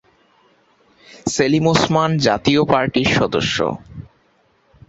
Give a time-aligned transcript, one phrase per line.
[1.27, 3.57] সেলিম ওসমান জাতীয় পার্টির সদস্য।